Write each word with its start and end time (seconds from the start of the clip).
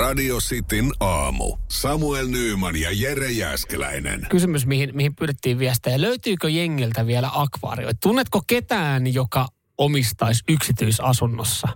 Radio 0.00 0.38
Cityn 0.38 0.90
aamu. 1.00 1.56
Samuel 1.68 2.26
Nyyman 2.28 2.76
ja 2.76 2.88
Jere 2.92 3.30
Jäskeläinen. 3.30 4.26
kysymys, 4.30 4.66
mihin, 4.66 4.90
mihin 4.94 5.14
pyydettiin 5.14 5.58
viestejä. 5.58 6.00
Löytyykö 6.00 6.48
jengiltä 6.50 7.06
vielä 7.06 7.30
akvaarioita? 7.32 7.98
Tunnetko 8.02 8.42
ketään, 8.46 9.14
joka 9.14 9.48
omistaisi 9.78 10.44
yksityisasunnossa, 10.48 11.68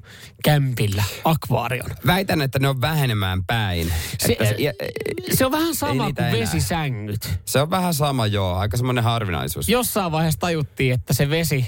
kämpillä, 0.44 1.04
akvaarion? 1.24 1.90
Väitän, 2.06 2.42
että 2.42 2.58
ne 2.58 2.68
on 2.68 2.80
vähenemään 2.80 3.44
päin. 3.44 3.92
Se, 4.18 4.32
Että 4.32 4.44
se, 4.44 4.54
ja, 4.58 4.72
se 5.34 5.46
on 5.46 5.52
vähän 5.52 5.74
sama 5.74 6.04
kuin 6.04 6.14
enää. 6.18 6.32
vesisängyt. 6.32 7.38
se 7.44 7.60
on 7.62 7.70
vähän 7.70 7.94
sama, 7.94 8.26
joo. 8.26 8.54
Aika 8.54 8.76
semmoinen 8.76 9.04
harvinaisuus. 9.04 9.68
Jossain 9.68 10.12
vaiheessa 10.12 10.40
tajuttiin, 10.40 10.94
että 10.94 11.12
se 11.12 11.30
vesi 11.30 11.66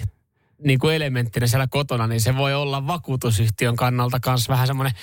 niin 0.65 0.79
kuin 0.79 0.95
elementtinä 0.97 1.47
siellä 1.47 1.67
kotona, 1.67 2.07
niin 2.07 2.21
se 2.21 2.37
voi 2.37 2.55
olla 2.55 2.87
vakuutusyhtiön 2.87 3.77
kannalta 3.77 4.21
myös 4.27 4.49
vähän 4.49 4.67
semmoinen 4.67 4.95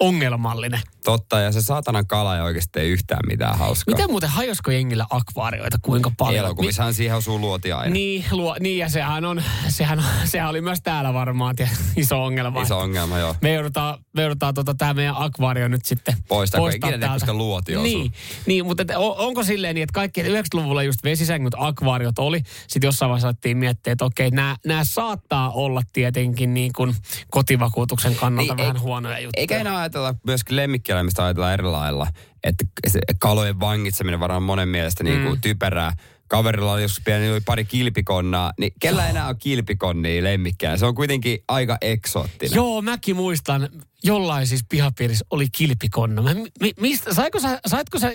ongelmallinen. 0.00 0.80
Totta, 1.04 1.40
ja 1.40 1.52
se 1.52 1.62
saatanan 1.62 2.06
kala 2.06 2.36
ei 2.36 2.42
oikeasti 2.42 2.72
tee 2.72 2.84
yhtään 2.84 3.20
mitään 3.26 3.58
hauskaa. 3.58 3.94
Mitä 3.96 4.08
muuten, 4.08 4.30
hajosko 4.30 4.70
jengillä 4.70 5.06
akvaarioita, 5.10 5.78
kuinka 5.82 6.10
paljon? 6.18 6.44
Elokuvissahan 6.44 6.94
siihen 6.94 7.16
osuu 7.16 7.38
luoti 7.38 7.72
aina. 7.72 7.92
Niin, 7.92 8.24
luo, 8.30 8.56
niin 8.60 8.78
ja 8.78 8.88
sehän, 8.88 9.24
on, 9.24 9.42
sehän, 9.68 10.04
sehän 10.24 10.50
oli 10.50 10.60
myös 10.60 10.78
täällä 10.82 11.14
varmaan 11.14 11.56
tie, 11.56 11.68
iso 11.96 12.24
ongelma. 12.24 12.62
Iso 12.62 12.78
ongelma, 12.78 13.18
joo. 13.18 13.34
Me 13.42 13.52
joudutaan, 13.52 13.98
me 14.12 14.22
joudutaan 14.22 14.54
tota, 14.54 14.74
tämä 14.74 14.94
meidän 14.94 15.14
akvaario 15.18 15.68
nyt 15.68 15.84
sitten 15.84 16.16
Poistaa, 16.28 16.58
poistaa 16.58 16.90
ikinä 16.90 17.08
koska 17.08 17.34
luoti 17.34 17.76
osuu. 17.76 17.82
Niin, 17.84 18.12
niin 18.46 18.66
mutta 18.66 18.82
et, 18.82 18.90
on, 18.96 19.14
onko 19.18 19.44
silleen 19.44 19.74
niin, 19.74 19.82
että 19.82 19.94
kaikki 19.94 20.22
90-luvulla 20.22 20.82
just 20.82 21.04
vesisängyt, 21.04 21.54
akvaariot 21.56 22.18
oli. 22.18 22.42
Sitten 22.68 22.88
jossain 22.88 23.08
vaiheessa 23.08 23.28
alettiin 23.28 23.56
miettiä, 23.56 23.92
että 23.92 24.04
okei, 24.04 24.30
nämä, 24.30 24.56
nämä 24.66 24.84
saattaa 24.84 25.50
olla 25.50 25.82
tietenkin 25.92 26.54
niin 26.54 26.72
kuin 26.76 26.94
kotivakuutuksen 27.30 28.14
kannalta 28.14 28.54
Niin, 28.54 28.58
vähän 28.64 28.76
ei- 28.76 28.82
huonoja 28.82 29.18
juttuja. 29.18 29.40
Eikä 29.40 29.58
enää 29.58 29.85
ajatella 29.86 30.14
myöskin 30.26 30.56
lemmikkieläimistä 30.56 31.24
ajatella 31.24 31.52
eri 31.52 31.62
lailla. 31.64 32.06
Että 32.44 32.64
se 32.88 33.00
kalojen 33.20 33.60
vangitseminen 33.60 34.20
varmaan 34.20 34.42
monen 34.42 34.68
mielestä 34.68 35.04
niin 35.04 35.22
kuin 35.22 35.40
typerää. 35.40 35.92
Kaverilla 36.28 36.72
oli 36.72 36.82
joskus 36.82 37.04
pieni 37.04 37.30
oli 37.30 37.40
pari 37.40 37.64
kilpikonnaa, 37.64 38.52
niin 38.58 38.72
kellä 38.80 39.08
enää 39.08 39.28
on 39.28 39.38
kilpikonnia 39.38 40.24
lemmikkejä? 40.24 40.76
Se 40.76 40.86
on 40.86 40.94
kuitenkin 40.94 41.38
aika 41.48 41.78
eksoottinen. 41.80 42.54
Joo, 42.56 42.82
mäkin 42.82 43.16
muistan, 43.16 43.68
jollain 44.04 44.46
siis 44.46 44.64
pihapiirissä 44.68 45.24
oli 45.30 45.46
kilpikonna. 45.52 46.22
Mä, 46.22 46.34
mi, 46.60 46.72
mistä, 46.80 47.14
saiko 47.14 47.40
sä, 47.40 47.60
saitko 47.66 47.98
sä, 47.98 48.12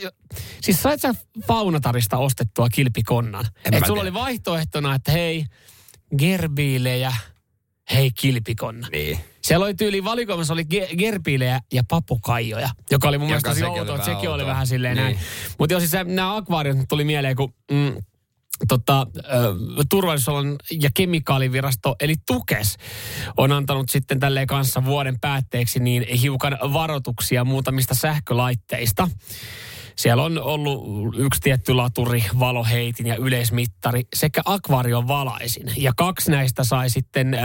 siis 0.61 0.81
sait 0.81 1.01
sä 1.01 1.15
Faunatarista 1.47 2.17
ostettua 2.17 2.69
kilpikonnan? 2.69 3.45
En 3.65 3.73
Et 3.73 3.85
sulla 3.85 4.01
tiedä. 4.01 4.01
oli 4.01 4.13
vaihtoehtona, 4.13 4.95
että 4.95 5.11
hei, 5.11 5.45
gerbiilejä, 6.17 7.13
hei 7.93 8.11
kilpikonna. 8.11 8.87
Niin. 8.91 9.19
Siellä 9.41 9.65
oli 9.65 9.73
tyyli 9.73 10.03
valikoimassa 10.03 10.53
oli 10.53 10.63
ge- 10.63 10.95
gerbiilejä 10.95 11.59
ja 11.73 11.83
papukaijoja, 11.89 12.69
joka 12.91 13.07
oli 13.07 13.17
mun 13.17 13.29
Joka 13.29 13.49
mielestä 13.49 13.49
tosi 13.49 13.79
outoa, 13.79 14.05
sekin 14.05 14.29
oli 14.29 14.45
vähän 14.45 14.67
silleen 14.67 14.95
Niin. 14.97 15.03
näin. 15.03 15.19
Mutta 15.59 15.73
jos 15.73 15.83
siis 15.83 16.05
nämä 16.05 16.35
akvaariot 16.35 16.77
tuli 16.89 17.03
mieleen, 17.03 17.35
kun 17.35 17.53
mm, 17.71 17.93
tota, 18.67 19.07
turvallisuusalan 19.89 20.55
ja 20.81 20.89
kemikaalivirasto, 20.93 21.95
eli 21.99 22.15
TUKES, 22.27 22.77
on 23.37 23.51
antanut 23.51 23.89
sitten 23.89 24.19
tälleen 24.19 24.47
kanssa 24.47 24.85
vuoden 24.85 25.19
päätteeksi 25.19 25.79
niin 25.79 26.03
hiukan 26.07 26.57
varoituksia 26.73 27.43
muutamista 27.43 27.95
sähkölaitteista. 27.95 29.09
Siellä 30.01 30.23
on 30.23 30.41
ollut 30.41 31.15
yksi 31.17 31.41
tietty 31.41 31.73
laturi, 31.73 32.23
valoheitin 32.39 33.07
ja 33.07 33.15
yleismittari 33.15 34.03
sekä 34.15 34.41
akvaarion 34.45 35.07
valaisin. 35.07 35.71
Ja 35.77 35.91
kaksi 35.97 36.31
näistä 36.31 36.63
sai 36.63 36.89
sitten 36.89 37.33
ö, 37.33 37.37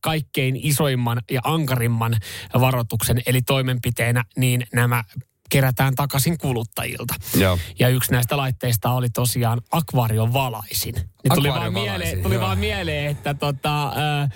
kaikkein 0.00 0.56
isoimman 0.62 1.20
ja 1.30 1.40
ankarimman 1.44 2.16
varoituksen, 2.60 3.22
eli 3.26 3.42
toimenpiteenä 3.42 4.24
niin 4.36 4.66
nämä 4.72 5.04
kerätään 5.50 5.94
takaisin 5.94 6.38
kuluttajilta. 6.38 7.14
Joo. 7.34 7.58
Ja 7.78 7.88
yksi 7.88 8.12
näistä 8.12 8.36
laitteista 8.36 8.90
oli 8.90 9.10
tosiaan 9.10 9.60
akvaarion 9.70 10.32
valaisin. 10.32 10.94
Niin 10.94 11.34
tuli, 11.34 11.48
vaan 11.48 11.72
mieleen, 11.72 12.22
tuli 12.22 12.34
joo. 12.34 12.42
vaan 12.42 12.58
mieleen, 12.58 13.10
että 13.10 13.34
tota, 13.34 13.84
äh, 13.86 14.30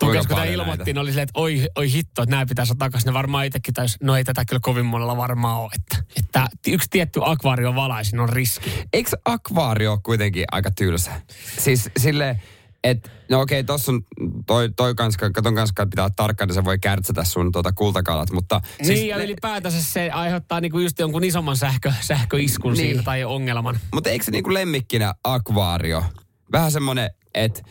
Kuinka 0.00 0.18
kun 0.18 0.28
tämä 0.28 0.38
paljon 0.38 0.54
ilmoitti, 0.54 0.78
näitä? 0.78 0.84
niin 0.84 0.98
oli 0.98 1.10
silleen, 1.10 1.22
että 1.22 1.40
oi, 1.40 1.68
oi 1.76 1.92
hitto, 1.92 2.22
että 2.22 2.30
nämä 2.30 2.46
pitäisi 2.46 2.68
saada 2.68 2.78
takaisin. 2.78 3.06
Ne 3.06 3.14
varmaan 3.14 3.46
itsekin 3.46 3.74
taisi, 3.74 3.96
no 4.02 4.16
ei 4.16 4.24
tätä 4.24 4.44
kyllä 4.44 4.60
kovin 4.60 4.86
monella 4.86 5.16
varmaan 5.16 5.60
ole. 5.60 5.70
Että, 5.76 5.96
että 6.16 6.50
yksi 6.70 6.90
tietty 6.90 7.20
akvaarion 7.24 7.74
valaisin 7.74 8.20
on 8.20 8.28
riski. 8.28 8.70
Eikö 8.92 9.10
akvaario 9.24 9.92
ole 9.92 10.00
kuitenkin 10.02 10.44
aika 10.52 10.70
tylsä? 10.70 11.10
Siis 11.58 11.90
sille, 11.96 12.40
että 12.84 13.10
no 13.30 13.40
okei, 13.40 13.64
tossa 13.64 13.92
on 13.92 14.02
toi, 14.46 14.70
toi 14.76 14.94
kans, 14.94 15.16
katon 15.16 15.54
kans, 15.54 15.70
että 15.70 15.86
pitää 15.86 16.04
olla 16.04 16.14
tarkka, 16.16 16.44
että 16.44 16.54
se 16.54 16.64
voi 16.64 16.78
kärtsätä 16.78 17.24
sun 17.24 17.52
tuota 17.52 17.72
kultakalat, 17.72 18.30
mutta... 18.30 18.60
Siis 18.82 18.98
niin, 18.98 19.08
ja 19.08 19.16
ylipäätänsä 19.16 19.82
se 19.82 20.10
aiheuttaa 20.10 20.60
niinku 20.60 20.78
just 20.78 20.98
jonkun 20.98 21.24
isomman 21.24 21.56
sähkö, 21.56 21.92
sähköiskun 22.00 22.72
niin. 22.72 22.82
Niin. 22.82 22.90
siinä 22.90 23.02
tai 23.02 23.24
ongelman. 23.24 23.78
Mutta 23.94 24.10
eikö 24.10 24.24
se 24.24 24.30
niinku 24.30 24.54
lemmikkinä 24.54 25.14
akvaario? 25.24 26.04
Vähän 26.52 26.72
semmonen, 26.72 27.10
että 27.34 27.62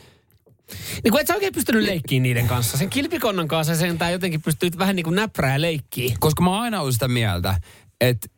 Niin 1.04 1.10
kun 1.12 1.20
et 1.20 1.26
sä 1.26 1.34
oikein 1.34 1.52
pystynyt 1.52 1.82
leikkiin 1.82 2.22
niiden 2.22 2.46
kanssa. 2.46 2.78
Sen 2.78 2.90
kilpikonnan 2.90 3.48
kanssa 3.48 3.76
sen 3.76 3.98
tää 3.98 4.10
jotenkin 4.10 4.42
pystyy 4.42 4.70
vähän 4.78 4.96
niin 4.96 5.04
kuin 5.04 5.16
näprää 5.16 5.60
leikkiä. 5.60 6.16
koska 6.20 6.42
mä 6.42 6.50
oon 6.50 6.60
aina 6.60 6.80
ollut 6.80 6.92
sitä 6.92 7.08
mieltä, 7.08 7.60
että 8.00 8.28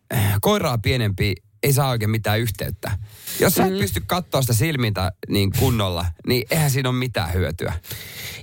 koiraa 0.40 0.78
pienempi 0.78 1.34
ei 1.62 1.72
saa 1.72 1.90
oikein 1.90 2.10
mitään 2.10 2.40
yhteyttä. 2.40 2.98
Jos 3.40 3.54
sä 3.54 3.66
et 3.66 3.78
pysty 3.78 4.02
katsoa 4.06 4.40
sitä 4.40 4.52
silmintä 4.52 5.12
niin 5.28 5.52
kunnolla, 5.58 6.06
niin 6.26 6.44
eihän 6.50 6.70
siinä 6.70 6.88
ole 6.88 6.98
mitään 6.98 7.34
hyötyä. 7.34 7.72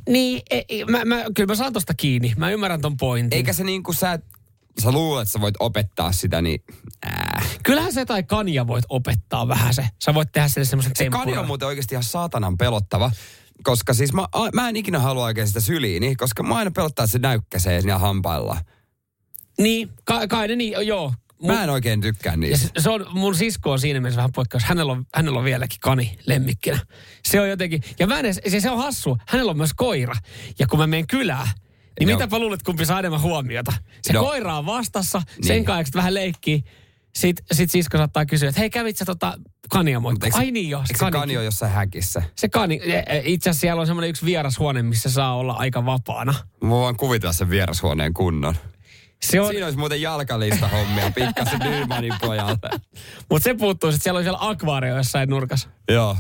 Niin, 0.09 0.41
e, 0.49 0.61
e, 0.69 0.85
mä, 0.85 1.05
mä, 1.05 1.23
kyllä 1.35 1.47
mä 1.47 1.55
saan 1.55 1.73
tosta 1.73 1.93
kiinni. 1.93 2.33
Mä 2.37 2.49
ymmärrän 2.49 2.81
ton 2.81 2.97
pointin. 2.97 3.37
Eikä 3.37 3.53
se 3.53 3.63
niin 3.63 3.83
kuin 3.83 3.95
sä, 3.95 4.19
sä 4.83 4.91
luulet, 4.91 5.21
että 5.21 5.33
sä 5.33 5.41
voit 5.41 5.55
opettaa 5.59 6.11
sitä, 6.11 6.41
niin 6.41 6.63
ää. 7.05 7.43
Kyllähän 7.63 7.93
se 7.93 8.05
tai 8.05 8.23
kania 8.23 8.67
voit 8.67 8.85
opettaa 8.89 9.47
vähän 9.47 9.73
se. 9.73 9.89
Sä 10.03 10.13
voit 10.13 10.31
tehdä 10.31 10.47
sille 10.47 10.65
semmoisen 10.65 10.91
Se 10.95 11.09
kani 11.09 11.37
on 11.37 11.47
muuten 11.47 11.67
oikeasti 11.67 11.95
ihan 11.95 12.03
saatanan 12.03 12.57
pelottava. 12.57 13.11
Koska 13.63 13.93
siis 13.93 14.13
mä, 14.13 14.27
mä 14.53 14.69
en 14.69 14.75
ikinä 14.75 14.99
halua 14.99 15.23
oikein 15.25 15.47
sitä 15.47 15.59
syliini, 15.59 16.15
koska 16.15 16.43
mä 16.43 16.55
aina 16.55 16.71
pelottaa, 16.71 17.03
että 17.03 17.11
se 17.11 17.19
näykkäsee 17.19 17.81
siinä 17.81 17.97
hampailla. 17.97 18.57
Niin, 19.59 19.89
ka, 20.05 20.27
kai 20.27 20.47
ne 20.47 20.55
niin, 20.55 20.87
joo. 20.87 21.13
Mun, 21.41 21.51
Mä 21.51 21.63
en 21.63 21.69
oikein 21.69 22.01
tykkää 22.01 22.35
niistä. 22.37 22.67
se, 22.67 22.83
se 22.83 22.89
on, 22.89 23.05
mun 23.11 23.35
sisko 23.35 23.71
on 23.71 23.79
siinä 23.79 23.99
mielessä 23.99 24.17
vähän 24.17 24.31
poikkeus. 24.31 24.63
Hänellä 24.63 24.91
on, 24.91 25.05
hänellä 25.15 25.39
on 25.39 25.45
vieläkin 25.45 25.79
kani 25.81 26.17
lemmikkinä. 26.25 26.79
Se 27.25 27.41
on 27.41 27.49
jotenkin, 27.49 27.81
ja 27.99 28.07
mä 28.07 28.19
en 28.19 28.25
edes, 28.25 28.41
se, 28.47 28.59
se 28.59 28.69
on 28.69 28.77
hassu. 28.77 29.17
Hänellä 29.27 29.49
on 29.49 29.57
myös 29.57 29.73
koira. 29.73 30.15
Ja 30.59 30.67
kun 30.67 30.79
mä 30.79 30.87
menen 30.87 31.07
kylään, 31.07 31.47
niin 31.99 32.09
Joo. 32.09 32.17
mitäpä 32.19 32.39
luulet, 32.39 32.63
kumpi 32.63 32.85
saa 32.85 32.99
enemmän 32.99 33.21
huomiota? 33.21 33.73
Se 34.01 34.13
No. 34.13 34.23
koira 34.23 34.57
on 34.57 34.65
vastassa, 34.65 35.21
sen 35.41 35.55
Niin. 35.55 35.65
kanssa 35.65 35.97
vähän 35.97 36.13
leikkii. 36.13 36.63
Sitten 37.15 37.45
sit 37.51 37.71
sisko 37.71 37.97
saattaa 37.97 38.25
kysyä, 38.25 38.49
että 38.49 38.59
hei 38.61 38.69
kävit 38.69 38.97
sä 38.97 39.05
tota 39.05 39.37
se- 40.31 40.37
Ai 40.37 40.51
niin 40.51 40.69
joo, 40.69 40.81
Eikö 40.81 41.05
se 41.05 41.11
kani 41.11 41.37
ole 41.37 41.45
jossain 41.45 41.71
häkissä? 41.71 42.23
Se 42.35 42.49
kani, 42.49 42.79
e, 42.83 42.97
e, 43.07 43.21
itse 43.25 43.49
asiassa 43.49 43.61
siellä 43.61 43.79
on 43.79 43.87
semmoinen 43.87 44.09
yksi 44.09 44.25
vierashuone, 44.25 44.81
missä 44.83 45.09
saa 45.09 45.35
olla 45.35 45.53
aika 45.53 45.85
vapaana. 45.85 46.33
Mä 46.63 46.69
voin 46.69 46.97
kuvitella 46.97 47.33
sen 47.33 47.49
vierashuoneen 47.49 48.13
kunnon. 48.13 48.55
Se 49.21 49.41
on, 49.41 49.47
Siinä 49.51 49.65
olisi 49.65 49.79
muuten 49.79 50.01
jalkalista 50.01 50.67
hommia 50.67 51.11
pikkasen 51.11 51.59
Nymanin 51.59 52.13
pojalle. 52.21 52.57
mutta 53.29 53.43
se 53.43 53.53
puuttuu, 53.53 53.89
että 53.89 54.03
siellä 54.03 54.17
on 54.17 54.23
siellä 54.23 54.39
akvaario 54.41 54.97
jossain 54.97 55.29
nurkassa. 55.29 55.69
Joo. 55.89 56.17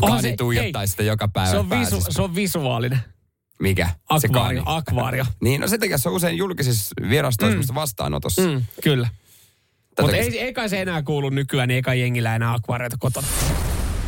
Kani 0.00 0.22
se- 0.22 0.34
tuijottaisi 0.36 0.90
sitä 0.90 1.02
joka 1.02 1.28
päivä 1.28 1.50
Se 1.50 1.56
on, 1.58 1.70
visu, 1.70 2.00
se 2.08 2.22
on 2.22 2.34
visuaalinen. 2.34 2.98
Mikä? 3.60 3.86
Se 3.86 4.26
Akvaario, 4.26 4.64
kani. 4.64 4.76
akvaario. 4.78 5.24
Niin, 5.40 5.60
no 5.60 5.68
sen 5.68 5.80
takia 5.80 5.98
se 5.98 6.08
on 6.08 6.14
usein 6.14 6.36
julkisissa 6.36 6.94
virastoissa 7.08 7.72
mm. 7.72 7.74
vastaanotossa. 7.74 8.42
Mm, 8.42 8.62
kyllä. 8.82 9.08
Mutta 10.02 10.16
ei, 10.16 10.40
ei 10.40 10.52
kai 10.52 10.68
se 10.68 10.82
enää 10.82 11.02
kuulu 11.02 11.30
nykyään, 11.30 11.68
niin 11.68 11.76
ei 11.76 11.82
kai 11.82 12.00
jengillä 12.00 12.34
enää 12.34 12.52
akvaarioita 12.52 12.96
kotona. 13.00 13.26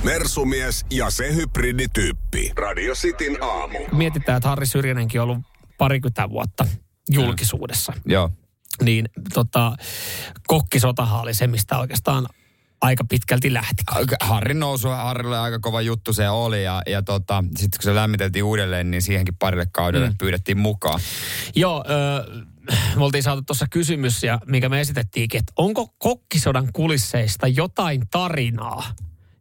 Mersumies 0.02 0.86
ja 0.90 1.10
se 1.10 1.34
hybridityyppi. 1.34 2.52
Radio 2.56 2.94
Cityn 2.94 3.42
aamu. 3.42 3.78
Mietitään, 3.92 4.36
että 4.36 4.48
Harri 4.48 4.66
Syrjänenkin 4.66 5.20
on 5.20 5.28
ollut 5.28 5.44
parikymmentä 5.78 6.30
vuotta 6.30 6.66
julkisuudessa. 7.10 7.92
Joo. 8.06 8.30
Niin 8.82 9.08
tota, 9.34 9.76
kokkisotahan 10.46 11.20
oli 11.20 11.34
se, 11.34 11.46
mistä 11.46 11.78
oikeastaan 11.78 12.26
aika 12.86 13.04
pitkälti 13.04 13.52
lähti. 13.52 13.82
Harrin 14.20 14.60
nousu, 14.60 14.88
Harrille 14.88 15.38
aika 15.38 15.58
kova 15.58 15.80
juttu 15.80 16.12
se 16.12 16.28
oli 16.28 16.64
ja, 16.64 16.82
ja 16.86 17.02
tota, 17.02 17.44
sitten 17.56 17.78
kun 17.78 17.84
se 17.84 17.94
lämmiteltiin 17.94 18.44
uudelleen, 18.44 18.90
niin 18.90 19.02
siihenkin 19.02 19.36
parille 19.36 19.66
kaudelle 19.72 20.08
mm. 20.08 20.18
pyydettiin 20.18 20.58
mukaan. 20.58 21.00
Joo, 21.54 21.84
äh, 21.90 22.46
me 22.96 23.04
oltiin 23.04 23.22
saatu 23.22 23.42
tuossa 23.42 23.66
kysymys, 23.70 24.22
ja 24.22 24.38
mikä 24.46 24.68
me 24.68 24.80
esitettiinkin, 24.80 25.38
että 25.38 25.52
onko 25.56 25.94
kokkisodan 25.98 26.68
kulisseista 26.72 27.46
jotain 27.46 28.02
tarinaa, 28.10 28.84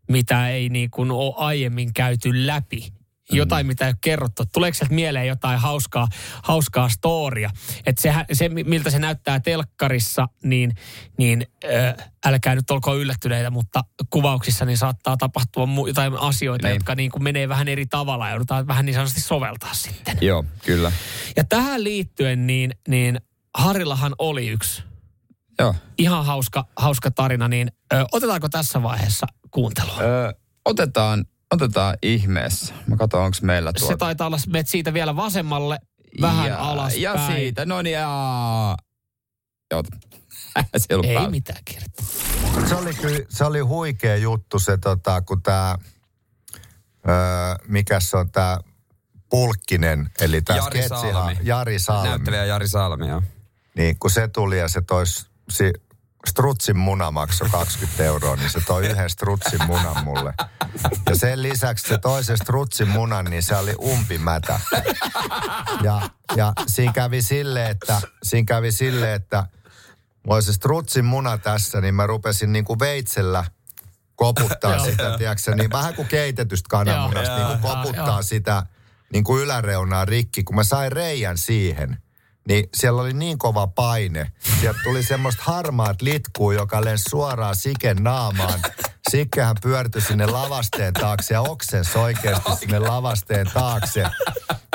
mitä 0.09 0.49
ei 0.49 0.69
niin 0.69 0.91
kuin 0.91 1.11
ole 1.11 1.33
aiemmin 1.37 1.93
käyty 1.93 2.47
läpi? 2.47 2.94
Jotain, 3.31 3.65
mm. 3.65 3.67
mitä 3.67 3.85
ei 3.85 3.89
ole 3.89 3.97
kerrottu. 4.01 4.43
Tuleeko 4.53 4.75
sieltä 4.75 4.95
mieleen 4.95 5.27
jotain 5.27 5.59
hauskaa, 5.59 6.07
hauskaa 6.43 6.89
storia? 6.89 7.49
Että 7.85 8.01
se, 8.01 8.13
se, 8.33 8.49
miltä 8.49 8.89
se 8.89 8.99
näyttää 8.99 9.39
telkkarissa, 9.39 10.27
niin, 10.43 10.75
niin 11.17 11.47
äh, 11.65 12.11
älkää 12.25 12.55
nyt 12.55 12.71
olko 12.71 12.95
yllättyneitä, 12.95 13.49
mutta 13.49 13.81
kuvauksissa 14.09 14.65
niin 14.65 14.77
saattaa 14.77 15.17
tapahtua 15.17 15.65
mu- 15.65 15.87
jotain 15.87 16.17
asioita, 16.17 16.67
niin. 16.67 16.75
jotka 16.75 16.95
niin 16.95 17.11
kuin 17.11 17.23
menee 17.23 17.49
vähän 17.49 17.67
eri 17.67 17.85
tavalla 17.85 18.25
ja 18.25 18.31
joudutaan 18.31 18.67
vähän 18.67 18.85
niin 18.85 18.93
sanotusti 18.93 19.21
soveltaa 19.21 19.73
sitten. 19.73 20.17
Joo, 20.21 20.45
kyllä. 20.65 20.91
Ja 21.35 21.43
tähän 21.43 21.83
liittyen, 21.83 22.47
niin, 22.47 22.71
niin 22.87 23.21
Harillahan 23.57 24.15
oli 24.19 24.47
yksi 24.47 24.83
Joo. 25.59 25.75
ihan 25.97 26.25
hauska, 26.25 26.65
hauska 26.77 27.11
tarina, 27.11 27.47
niin 27.47 27.71
ö, 27.93 28.05
otetaanko 28.11 28.49
tässä 28.49 28.83
vaiheessa 28.83 29.27
kuuntelua? 29.51 30.01
Öö, 30.01 30.33
otetaan 30.65 31.25
Otetaan 31.51 31.97
ihmeessä. 32.01 32.73
Mä 32.87 32.95
katson, 32.95 33.21
onko 33.21 33.37
meillä 33.41 33.73
tuota. 33.73 33.93
Se 33.93 33.97
taitaa 33.97 34.27
olla, 34.27 34.37
meet 34.47 34.67
siitä 34.67 34.93
vielä 34.93 35.15
vasemmalle 35.15 35.79
vähän 36.21 36.47
ja, 36.47 36.59
alaspäin. 36.59 37.01
Ja 37.01 37.27
siitä, 37.27 37.65
no 37.65 37.81
niin, 37.81 37.93
ja... 37.93 38.77
Joo, 39.71 39.83
se 40.77 40.87
ei, 41.03 41.15
ei 41.17 41.27
mitään 41.27 41.61
kertaa. 41.65 42.05
Se 42.67 42.75
oli, 42.75 42.93
se 43.29 43.45
oli 43.45 43.59
huikea 43.59 44.15
juttu 44.15 44.59
se, 44.59 44.77
tota, 44.77 45.21
kun 45.21 45.41
tämä, 45.41 45.77
öö, 47.09 47.15
mikä 47.67 47.99
se 47.99 48.17
on 48.17 48.31
tämä 48.31 48.59
Pulkkinen, 49.29 50.09
eli 50.21 50.41
tämä 50.41 50.57
Jari 50.57 50.87
Salmi. 50.87 51.37
Jari 51.43 51.79
Salmi. 51.79 52.09
Näyttelijä 52.09 52.45
Jari 52.45 52.67
Salmi, 52.67 53.07
joo. 53.07 53.21
Niin, 53.77 53.99
kun 53.99 54.11
se 54.11 54.27
tuli 54.27 54.59
ja 54.59 54.67
se 54.67 54.81
tois, 54.81 55.27
si, 55.49 55.73
strutsin 56.27 56.77
muna 56.77 57.11
maksoi 57.11 57.49
20 57.49 58.03
euroa, 58.03 58.35
niin 58.35 58.49
se 58.49 58.61
toi 58.61 58.87
yhden 58.87 59.09
strutsin 59.09 59.65
munan 59.67 60.03
mulle. 60.03 60.33
Ja 61.09 61.15
sen 61.15 61.43
lisäksi 61.43 61.87
se 61.87 61.97
toisen 61.97 62.37
strutsin 62.37 62.87
munan, 62.87 63.25
niin 63.25 63.43
se 63.43 63.55
oli 63.55 63.75
umpimätä. 63.83 64.59
Ja, 65.83 66.01
ja 66.35 66.53
siinä 66.67 66.93
kävi 66.93 67.21
sille, 67.21 67.69
että, 67.69 68.01
siinä 68.23 68.45
kävi 68.45 68.71
sille, 68.71 69.13
että 69.13 69.47
mulla 70.27 70.41
se 70.41 70.53
strutsin 70.53 71.05
muna 71.05 71.37
tässä, 71.37 71.81
niin 71.81 71.95
mä 71.95 72.07
rupesin 72.07 72.51
niin 72.51 72.65
kuin 72.65 72.79
veitsellä 72.79 73.45
koputtaa 74.15 74.79
sitä, 74.85 75.17
tiedätkö, 75.17 75.55
niin 75.55 75.71
vähän 75.71 75.95
kuin 75.95 76.07
keitetystä 76.07 76.67
kananmunasta, 76.69 77.35
niin 77.35 77.59
kuin 77.59 77.75
koputtaa 77.75 78.21
sitä 78.21 78.65
niin 79.13 79.23
kuin 79.23 79.43
yläreunaa 79.43 80.05
rikki, 80.05 80.43
kun 80.43 80.55
mä 80.55 80.63
sain 80.63 80.91
reijän 80.91 81.37
siihen– 81.37 81.97
niin 82.47 82.69
siellä 82.73 83.01
oli 83.01 83.13
niin 83.13 83.37
kova 83.37 83.67
paine. 83.67 84.31
Sieltä 84.59 84.79
tuli 84.83 85.03
semmoista 85.03 85.43
harmaat 85.45 86.01
litkuu, 86.01 86.51
joka 86.51 86.85
lensi 86.85 87.03
suoraan 87.09 87.55
Siken 87.55 87.97
naamaan. 87.97 88.59
Sikkehän 89.09 89.55
pyörtyi 89.61 90.01
sinne 90.01 90.25
lavasteen 90.25 90.93
taakse 90.93 91.33
ja 91.33 91.41
oksensi 91.41 91.97
oikeasti 91.97 92.51
sinne 92.59 92.79
lavasteen 92.79 93.47
taakse. 93.53 94.05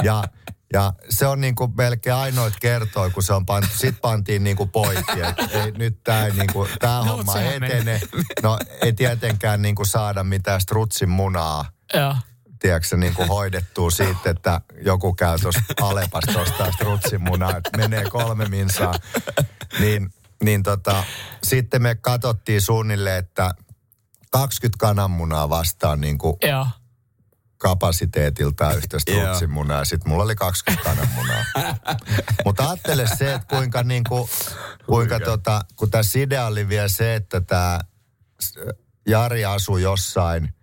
Ja, 0.02 0.24
ja 0.72 0.92
se 1.08 1.26
on 1.26 1.40
niin 1.40 1.54
kuin 1.54 1.72
melkein 1.76 2.16
ainoit 2.16 2.54
kertoi, 2.60 3.10
kun 3.10 3.22
se 3.22 3.32
on 3.32 3.46
pantu. 3.46 3.68
Sitten 3.72 4.00
pantiin 4.00 4.44
niin 4.44 4.56
kuin 4.56 4.70
poikki, 4.70 5.20
ei, 5.50 5.72
nyt 5.72 5.98
tämä 6.04 6.28
niin 6.28 6.52
kuin, 6.52 6.70
tää 6.80 6.98
no, 6.98 7.04
homma 7.04 7.40
etene. 7.40 8.00
No 8.42 8.58
ei 8.82 8.92
tietenkään 8.92 9.62
niin 9.62 9.74
kuin 9.74 9.86
saada 9.86 10.24
mitään 10.24 10.60
strutsin 10.60 11.08
munaa. 11.08 11.64
Joo 11.94 12.14
tiedätkö, 12.60 12.96
niin 12.96 13.14
kuin 13.14 13.28
hoidettua 13.38 13.90
siitä, 13.90 14.30
että 14.30 14.60
joku 14.82 15.14
käy 15.14 15.38
tuossa 15.38 15.60
Alepasta 15.80 16.40
ostaa 16.40 16.72
strutsimunaa, 16.72 17.56
että 17.56 17.76
menee 17.76 18.04
kolme 18.10 18.48
minsaa. 18.48 18.94
Niin, 19.80 20.14
niin 20.42 20.62
tota, 20.62 21.04
sitten 21.44 21.82
me 21.82 21.94
katsottiin 21.94 22.62
suunnilleen, 22.62 23.18
että 23.18 23.54
20 24.30 24.78
kananmunaa 24.80 25.48
vastaan 25.48 26.00
niin 26.00 26.18
kuin 26.18 26.36
Joo. 26.42 26.66
kapasiteetilta 27.58 28.72
yhtä 28.72 28.98
strutsimunaa. 28.98 29.84
Sitten 29.84 30.12
mulla 30.12 30.24
oli 30.24 30.36
20 30.36 30.84
kananmunaa. 30.84 31.44
Mutta 32.44 32.68
ajattele 32.68 33.06
se, 33.18 33.34
että 33.34 33.56
kuinka, 33.56 33.82
niin 33.82 34.04
kuin, 34.08 34.28
kuinka 34.86 35.20
tota, 35.20 35.64
kun 35.76 35.90
tässä 35.90 36.18
idea 36.18 36.46
oli 36.46 36.68
vielä 36.68 36.88
se, 36.88 37.14
että 37.14 37.40
tämä 37.40 37.80
Jari 39.06 39.44
asui 39.44 39.82
jossain– 39.82 40.54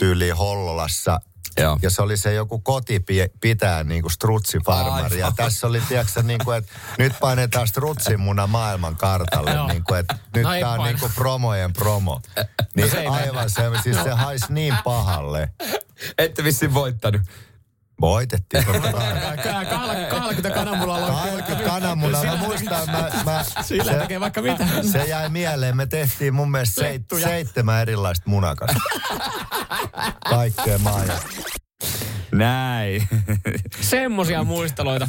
tyyliin 0.00 0.36
Hollolassa 0.36 1.20
Joo. 1.58 1.78
Ja 1.82 1.90
se 1.90 2.02
oli 2.02 2.16
se 2.16 2.34
joku 2.34 2.58
koti 2.58 3.04
pitää 3.40 3.84
niin 3.84 4.02
kuin 4.02 4.12
strutsifarmari. 4.12 5.18
Ja 5.18 5.32
tässä 5.36 5.66
oli, 5.66 5.80
tiedätkö, 5.88 6.22
niin 6.22 6.40
kuin, 6.44 6.58
että 6.58 6.72
nyt 6.98 7.12
painetaan 7.20 7.68
strutsin 7.68 8.20
muna 8.20 8.46
maailman 8.46 8.96
kartalle. 8.96 9.72
niin 9.72 9.84
kuin, 9.84 10.00
että 10.00 10.16
nyt 10.34 10.44
no 10.44 10.50
tämä 10.60 10.72
on 10.72 10.84
niin 10.84 11.00
kuin 11.00 11.12
promojen 11.14 11.72
promo. 11.72 12.20
Niin 12.76 12.90
no 13.04 13.12
aivan 13.12 13.50
se, 13.50 13.62
siis 13.82 13.96
se 14.02 14.10
haisi 14.10 14.44
niin 14.48 14.74
pahalle. 14.84 15.48
Ette 16.18 16.44
vissiin 16.44 16.74
voittanut. 16.74 17.22
Voitettiin 18.00 18.64
totta 18.64 18.92
kai. 18.92 20.06
20 20.10 20.50
kananmunalla 20.50 21.06
on 21.06 21.30
20 21.30 21.70
kananmunalla. 21.70 22.30
Mä 22.30 22.36
muistan, 22.36 22.90
mä, 22.90 23.10
mä, 23.24 23.44
Sillä 23.62 23.92
se, 23.92 23.98
tekee 23.98 24.20
vaikka 24.20 24.42
mitä. 24.42 24.66
Se 24.92 25.04
jäi 25.04 25.28
mieleen. 25.28 25.76
Me 25.76 25.86
tehtiin 25.86 26.34
mun 26.34 26.50
mielestä 26.50 26.80
seit, 26.80 27.02
seitsemän 27.20 27.82
erilaista 27.82 28.30
munakasta. 28.30 28.80
Kaikkea 30.30 30.78
maailmaa. 30.78 31.18
Näin. 32.32 33.08
Semmosia 33.80 34.44
muisteloita. 34.44 35.08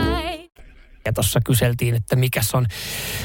Ja 1.05 1.13
tuossa 1.13 1.39
kyseltiin, 1.45 1.95
että 1.95 2.15
mikä 2.15 2.41
on 2.53 2.65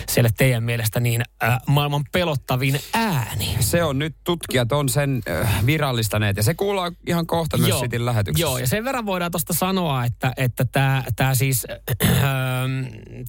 siellä 0.09 0.31
teidän 0.37 0.65
mielestä 0.65 1.01
niin 1.01 1.23
äh, 1.45 1.59
maailman 1.67 2.05
pelottavin 2.13 2.81
ääni. 2.95 3.57
Se 3.61 3.85
on 3.85 3.99
nyt, 3.99 4.17
tutkijat 4.25 4.73
on 4.73 4.89
sen 4.89 5.23
äh, 5.31 5.67
virallistaneet 5.67 6.37
ja 6.37 6.43
se 6.43 6.55
kuuluu 6.55 6.83
ihan 7.07 7.27
kohta 7.27 7.59
myös 7.59 7.81
Cityn 7.81 8.07
lähetyksessä. 8.07 8.47
Joo, 8.47 8.59
ja 8.59 8.67
sen 8.67 8.85
verran 8.85 9.07
voidaan 9.07 9.31
tuosta 9.31 9.53
sanoa, 9.53 10.05
että 10.05 10.33
että 10.37 10.65
tämä 10.65 11.03
tää 11.17 11.35
siis, 11.35 11.67
äh, 12.03 12.19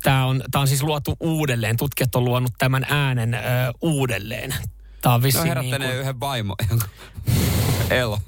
tää 0.04 0.26
on, 0.26 0.44
tää 0.52 0.62
on 0.62 0.68
siis 0.68 0.84
luotu 0.84 1.18
uudelleen. 1.20 1.78
Tutkijat 1.78 2.16
on 2.16 2.26
luonut 2.26 2.52
tämän 2.58 2.86
äänen 2.90 3.34
äh, 3.34 3.42
uudelleen. 3.82 4.56
Tämä 5.02 5.16
on 5.16 5.24
vissiin 5.24 5.56
no 5.56 5.62
niin 5.62 5.76
kuin... 5.78 5.96
yhden 5.96 6.20
vaimo. 6.20 6.56
Elo. 7.90 8.20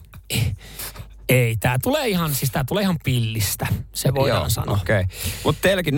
Ei, 1.30 1.56
tämä 1.60 1.78
tulee 1.84 2.08
ihan, 2.08 2.36
siis 2.36 2.52
tää 2.52 2.64
tulee 2.64 2.84
ihan 2.84 2.98
pillistä, 3.04 3.68
se 3.94 4.14
voidaan 4.14 4.42
Joo, 4.42 4.50
sanoa. 4.50 4.78
Okei, 4.82 5.02
okay. 5.02 5.18
mutta 5.44 5.62
teilläkin 5.62 5.94
047255854 5.94 5.98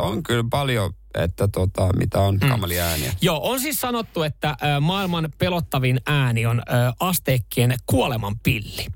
on 0.00 0.22
kyllä 0.22 0.44
paljon, 0.50 0.92
että 1.14 1.48
tota, 1.48 1.92
mitä 1.96 2.20
on 2.20 2.38
mm. 2.42 2.48
kamali 2.48 2.80
ääniä. 2.80 3.12
Joo, 3.20 3.40
on 3.42 3.60
siis 3.60 3.80
sanottu, 3.80 4.22
että 4.22 4.48
äh, 4.48 4.56
maailman 4.80 5.28
pelottavin 5.38 6.00
ääni 6.06 6.46
on 6.46 6.58
äh, 6.58 6.94
asteekkien 7.00 7.74
kuoleman 7.86 8.38
pilli. 8.38 8.86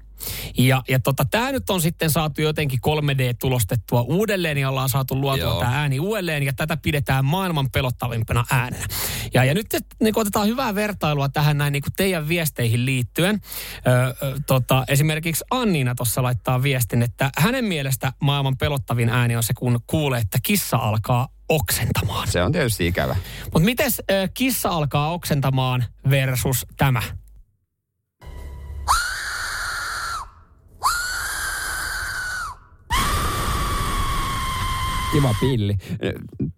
Ja, 0.58 0.82
ja 0.88 0.98
tota, 0.98 1.24
tämä 1.24 1.52
nyt 1.52 1.70
on 1.70 1.80
sitten 1.80 2.10
saatu 2.10 2.42
jotenkin 2.42 2.78
3D-tulostettua 2.86 4.00
uudelleen 4.00 4.58
ja 4.58 4.68
ollaan 4.68 4.88
saatu 4.88 5.20
luotua 5.20 5.60
tämä 5.60 5.80
ääni 5.80 6.00
uudelleen 6.00 6.42
ja 6.42 6.52
tätä 6.52 6.76
pidetään 6.76 7.24
maailman 7.24 7.70
pelottavimpana 7.70 8.44
äänenä. 8.50 8.86
Ja, 9.34 9.44
ja 9.44 9.54
nyt 9.54 9.66
niin 10.02 10.18
otetaan 10.18 10.48
hyvää 10.48 10.74
vertailua 10.74 11.28
tähän 11.28 11.58
näin 11.58 11.72
niin 11.72 11.82
teidän 11.96 12.28
viesteihin 12.28 12.86
liittyen. 12.86 13.40
Ö, 13.76 14.40
tota, 14.46 14.84
esimerkiksi 14.88 15.44
Anniina 15.50 15.94
tuossa 15.94 16.22
laittaa 16.22 16.62
viestin, 16.62 17.02
että 17.02 17.30
hänen 17.38 17.64
mielestä 17.64 18.12
maailman 18.20 18.56
pelottavin 18.56 19.08
ääni 19.08 19.36
on 19.36 19.42
se, 19.42 19.54
kun 19.54 19.80
kuulee, 19.86 20.20
että 20.20 20.38
kissa 20.42 20.76
alkaa 20.76 21.28
oksentamaan. 21.48 22.28
Se 22.28 22.42
on 22.42 22.52
tietysti 22.52 22.86
ikävä. 22.86 23.16
Mutta 23.44 23.64
miten 23.64 23.90
kissa 24.34 24.68
alkaa 24.68 25.12
oksentamaan 25.12 25.84
versus 26.10 26.66
tämä? 26.76 27.02
Kiva 35.14 35.34
pilli. 35.40 35.74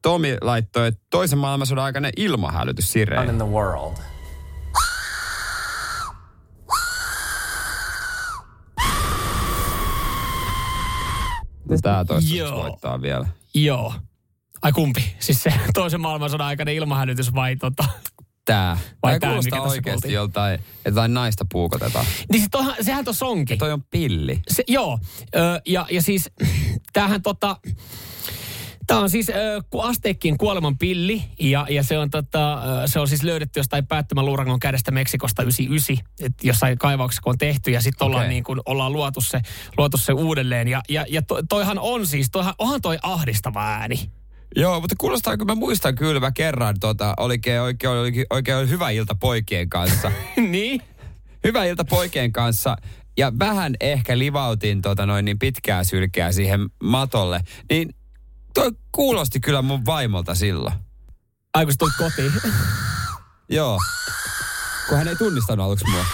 Tomi 0.03 0.37
laittoi, 0.41 0.89
että 0.89 1.01
toisen 1.11 1.39
maailmansodan 1.39 1.85
aikainen 1.85 2.13
ilmahälytys 2.17 2.93
sireeni. 2.93 3.31
in 3.31 3.37
the 3.37 3.47
world. 3.47 3.97
Tää 11.83 12.05
toista 12.05 12.35
Joo. 12.35 12.63
voittaa 12.63 13.03
vielä. 13.03 13.27
Joo. 13.55 13.95
Ai 14.63 14.73
kumpi? 14.73 15.15
Siis 15.19 15.43
se 15.43 15.53
toisen 15.75 16.01
maailmansodan 16.01 16.47
aikainen 16.47 16.75
ilmahälytys 16.75 17.35
vai 17.35 17.57
tota... 17.57 17.85
Tää. 18.45 18.79
Vai 19.03 19.13
Vai 19.13 19.21
tää, 19.21 19.31
kuulostaa 19.31 19.59
mikä 19.59 19.63
tässä 19.63 19.77
oikeasti 19.77 19.91
kuultiin? 20.01 20.15
joltain, 20.15 20.55
että 20.55 20.89
jotain 20.91 21.15
naista 21.15 21.47
puukotetaan. 21.53 22.07
Niin 22.33 22.43
se 22.43 22.49
toihan, 22.51 22.75
sehän 22.81 23.05
tuossa 23.05 23.27
onkin. 23.27 23.59
Toi 23.59 23.73
on 23.73 23.83
pilli. 23.91 24.41
Se, 24.49 24.65
joo, 24.69 24.99
ö, 25.37 25.61
ja, 25.67 25.87
ja 25.91 26.03
siis 26.03 26.31
tämähän 26.93 27.23
tota... 27.23 27.57
Tämä 28.87 29.01
on 29.01 29.11
siis 29.11 29.29
ö, 29.29 29.63
ku- 29.71 29.81
asteikkin 29.81 30.39
kuoleman 30.39 30.79
pilli 30.79 31.23
ja, 31.41 31.67
ja 31.71 31.83
se, 31.83 31.99
on, 31.99 32.11
tota, 32.11 32.63
se 32.87 33.01
on 33.01 33.09
siis 33.09 33.23
löydetty 33.23 33.61
jostain 33.61 33.87
päättömän 33.87 34.27
luurangon 34.27 34.61
kädestä 34.61 34.91
Meksikosta 34.91 35.43
99, 35.43 36.07
että 36.21 36.47
jossain 36.47 36.79
kaivauksessa 36.79 37.23
kun 37.23 37.31
on 37.31 37.39
tehty 37.39 37.71
ja 37.71 37.81
sitten 37.81 38.07
ollaan, 38.07 38.23
Okei. 38.23 38.29
niin 38.29 38.45
kuin, 38.45 38.61
ollaan 38.67 38.93
luotu, 38.93 39.21
se, 39.21 39.41
luotu 39.79 39.97
se 39.97 40.13
uudelleen. 40.13 40.69
Ja, 40.69 40.83
ja, 40.89 41.07
ja 41.09 41.23
to, 41.23 41.43
toihan 41.49 41.79
on 41.79 42.07
siis, 42.07 42.31
toihan, 42.31 42.55
onhan 42.59 42.81
toi 42.83 42.99
ahdistava 43.03 43.67
ääni. 43.67 44.11
Joo, 44.57 44.81
mutta 44.81 44.97
kuulostaa, 44.99 45.37
kun 45.37 45.47
mä 45.47 45.55
muistan 45.55 45.95
kyllä, 45.95 46.21
mä 46.21 46.33
kerran 46.33 46.81
tota, 46.81 47.15
olikin 47.17 47.61
oikein, 47.61 47.93
oikein, 47.93 48.27
oikein 48.31 48.71
hyvä 48.71 48.91
ilta 48.91 49.15
poikien 49.15 49.69
kanssa. 49.69 50.13
niin? 50.37 50.83
hyvä 51.47 51.65
ilta 51.65 51.85
poikien 51.85 52.33
kanssa. 52.33 52.77
Ja 53.19 53.33
vähän 53.39 53.75
ehkä 53.81 54.19
livautin 54.19 54.83
tota 54.83 55.07
noin 55.07 55.25
niin 55.25 55.39
pitkää 55.39 55.85
sylkeä 55.85 56.33
siihen 56.33 56.61
matolle. 56.83 57.41
Niin 57.71 57.95
toi 58.57 58.71
kuulosti 58.93 59.41
kyllä 59.41 59.63
mun 59.63 59.87
vaimolta 59.87 60.35
silloin. 60.35 60.75
Ai 61.55 61.65
kun 61.65 61.73
sä 61.73 61.77
tulit 61.79 61.95
kotiin. 61.99 62.33
Joo. 63.49 63.81
Kun 64.89 64.99
hän 64.99 65.09
ei 65.09 65.17
tunnistanut 65.17 65.67
aluksi 65.67 65.85
mua. 65.91 66.05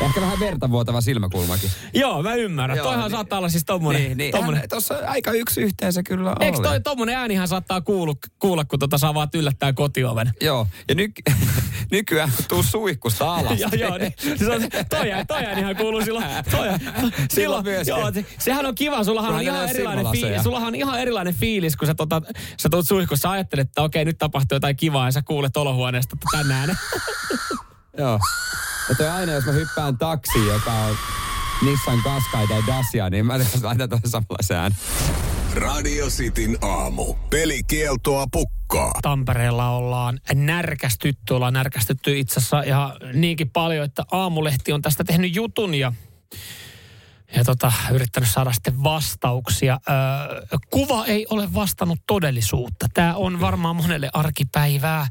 Ehkä 0.00 0.20
vähän 0.20 0.40
verta 0.40 0.70
vuotava 0.70 1.00
silmäkulmakin. 1.00 1.70
Joo, 1.94 2.22
mä 2.22 2.34
ymmärrän. 2.34 2.76
Joo, 2.76 2.84
Toihan 2.86 3.04
niin- 3.04 3.10
saattaa 3.10 3.38
olla 3.38 3.48
siis 3.48 3.64
tommonen. 3.64 4.02
Niin, 4.02 4.18
niin. 4.18 4.32
tommonen. 4.32 4.60
Hän, 4.60 4.68
tossa 4.68 4.94
aika 5.06 5.32
yksi 5.32 5.60
yhteen 5.60 5.92
se 5.92 6.02
kyllä 6.02 6.30
oli. 6.30 6.44
Eikö 6.44 6.58
toi 6.62 6.80
tommonen 6.80 7.16
äänihän 7.16 7.48
saattaa 7.48 7.80
kuulu, 7.80 8.14
kuulla, 8.38 8.64
kun 8.64 8.78
tota 8.78 8.98
saa 8.98 9.14
vaan 9.14 9.28
yllättää 9.34 9.72
kotioven? 9.72 10.32
Joo, 10.40 10.66
ja 10.88 10.94
ny, 10.94 11.08
nykyään 11.90 12.32
tuu 12.48 12.62
suihkusta 12.62 13.34
alas. 13.34 13.60
joo, 13.60 13.70
joo, 13.78 13.98
niin, 13.98 14.14
se 14.38 14.52
on, 14.52 14.62
toi, 14.88 15.06
toi 15.28 15.44
äänihän 15.44 15.76
kuuluu 15.76 16.04
silloin. 16.04 16.26
Toi, 16.50 16.68
silloin 17.34 17.64
myöskin. 17.64 17.96
joo, 17.96 18.12
se, 18.12 18.26
sehän 18.38 18.66
on 18.66 18.74
kiva, 18.74 19.04
sullahan 19.04 19.34
on, 19.34 19.42
ihan 19.42 19.68
erilainen 19.68 20.06
fiilis, 20.12 20.42
sullahan 20.42 20.68
on 20.68 20.74
ihan 20.74 21.00
erilainen 21.00 21.34
fiilis, 21.34 21.76
kun 21.76 21.88
sä, 21.88 21.94
tota, 21.94 22.22
sä 22.56 22.68
tuut 22.68 22.88
suihkussa, 22.88 23.22
sä 23.22 23.30
ajattelet, 23.30 23.68
että 23.68 23.82
okei, 23.82 24.04
nyt 24.04 24.18
tapahtuu 24.18 24.56
jotain 24.56 24.76
kivaa, 24.76 25.08
ja 25.08 25.12
sä 25.12 25.22
kuulet 25.22 25.56
olohuoneesta 25.56 26.16
tänne 26.32 26.54
äänen. 26.54 26.76
Joo. 27.98 28.20
Ja 28.88 28.94
toi 28.94 29.08
aina, 29.08 29.32
jos 29.32 29.44
mä 29.44 29.52
hyppään 29.52 29.98
taksiin, 29.98 30.46
joka 30.46 30.72
on 30.72 30.96
Nissan 31.62 32.02
Qashqai 32.02 32.48
tai 32.48 32.62
Dacia, 32.66 33.10
niin 33.10 33.26
mä 33.26 33.38
laitan 33.62 33.88
tuohon 33.88 34.10
samalla 34.10 34.42
sään. 34.42 34.76
Radio 35.54 36.06
Cityn 36.06 36.58
aamu. 36.60 37.14
Pelikieltoa 37.30 38.26
pukkaa. 38.32 38.63
Tampereella 39.02 39.68
ollaan 39.70 40.20
närkästytty, 40.34 41.34
ollaan 41.34 41.52
närkästytty 41.52 42.18
itse 42.18 42.40
asiassa 42.40 42.62
ihan 42.62 42.92
niinkin 43.12 43.50
paljon, 43.50 43.84
että 43.84 44.04
Aamulehti 44.10 44.72
on 44.72 44.82
tästä 44.82 45.04
tehnyt 45.04 45.36
jutun 45.36 45.74
ja 45.74 45.92
ja 47.36 47.44
tota, 47.44 47.72
yrittänyt 47.92 48.30
saada 48.30 48.52
sitten 48.52 48.82
vastauksia. 48.84 49.80
Öö, 49.90 50.58
kuva 50.70 51.04
ei 51.06 51.26
ole 51.30 51.54
vastannut 51.54 51.98
todellisuutta. 52.06 52.86
Tämä 52.94 53.14
on 53.14 53.40
varmaan 53.40 53.76
monelle 53.76 54.10
arkipäivää. 54.12 55.06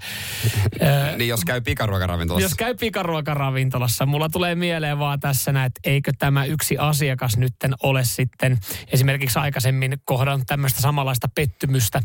Öö, 0.82 1.18
Niin 1.18 1.28
jos 1.30 1.46
käy 1.46 1.62
pikaruokaravintolassa. 1.62 2.46
jos 2.46 2.56
käy 2.56 2.76
pikaruokaravintolassa, 2.76 4.06
mulla 4.06 4.30
tulee 4.30 4.56
mieleen 4.56 5.00
vaan 5.00 5.20
tässä 5.20 5.52
näin, 5.52 5.68
että 5.68 5.80
eikö 5.84 6.12
tämä 6.20 6.46
yksi 6.46 6.78
asiakas 6.78 7.38
nytten 7.38 7.74
ole 7.84 8.04
sitten 8.06 8.58
esimerkiksi 8.88 9.40
aikaisemmin 9.40 9.98
kohdannut 10.06 10.48
tämmöistä 10.48 10.82
samanlaista 10.82 11.28
pettymystä 11.36 12.02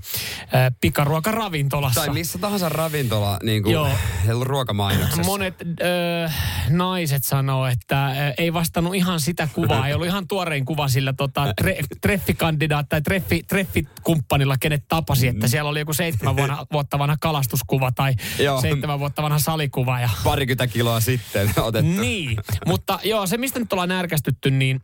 öö, 0.55 0.71
pikaruokaravintolassa. 0.81 2.01
Tai 2.01 2.15
missä 2.15 2.39
tahansa 2.39 2.69
ravintola 2.69 3.39
niin 3.43 3.63
kuin, 3.63 3.73
Joo. 3.73 3.89
ruokamainoksessa. 4.43 5.23
Monet 5.23 5.55
ö, 5.61 6.31
naiset 6.69 7.25
sanoo, 7.25 7.67
että 7.67 8.07
ö, 8.07 8.13
ei 8.39 8.53
vastannut 8.53 8.95
ihan 8.95 9.21
sitä 9.21 9.49
kuvaa. 9.53 9.89
Ei 9.89 9.95
ollut 9.95 10.08
ihan 10.09 10.29
tuorein 10.29 10.65
kuva 10.65 10.89
sillä 10.89 11.13
tota, 11.13 11.53
tre, 11.57 11.77
treffikandidaat 12.01 12.89
tai 12.89 13.03
treffi, 13.03 13.43
treffikumppanilla, 13.43 14.57
kenet 14.61 14.85
tapasi. 14.89 15.29
Että 15.29 15.49
siellä 15.49 15.71
oli 15.71 15.79
joku 15.79 15.95
seitsemän 15.95 16.37
vuonna, 16.37 16.67
vuotta 16.73 16.99
vanha 16.99 17.17
kalastuskuva 17.21 17.93
tai 17.93 18.15
Joo. 18.39 18.61
seitsemän 18.61 18.99
vuotta 18.99 19.23
vanha 19.23 19.39
salikuva. 19.39 20.01
Ja, 20.01 20.11
Parikymmentä 20.25 20.67
kiloa 20.67 21.01
sitten 21.01 21.51
otettu. 21.63 22.01
niin, 22.01 22.37
mutta 22.67 22.99
joo, 23.05 23.27
se 23.27 23.37
mistä 23.37 23.59
nyt 23.59 23.73
ollaan 23.73 23.89
närkästytty, 23.89 24.51
niin 24.51 24.81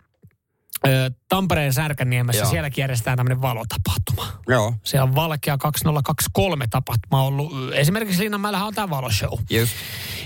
Tampereen 1.29 1.73
Särkänniemessä 1.73 2.43
Joo. 2.43 2.51
sielläkin 2.51 2.83
järjestetään 2.83 3.17
tämmöinen 3.17 3.43
valotapahtuma. 3.43 4.27
Joo. 4.49 4.75
Se 4.83 5.01
on 5.01 5.15
Valkea 5.15 5.59
2023 5.59 6.67
tapahtuma 6.67 7.23
ollut. 7.23 7.53
Esimerkiksi 7.73 8.23
Linnanmäellähän 8.23 8.67
on 8.67 8.75
tämä 8.75 8.91
valoshow. 8.91 9.39
Just. 9.51 9.73